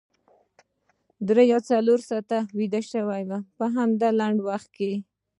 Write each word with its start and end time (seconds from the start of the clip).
درې 1.27 1.43
یا 1.51 1.59
څلور 1.69 1.99
ساعته 2.09 2.37
ویده 2.57 2.81
شوې 2.91 3.21
وم 3.29 3.43
په 3.57 3.65
همدې 3.75 4.09
لنډ 4.19 4.37
وخت 4.47 4.69
کې. 4.77 4.91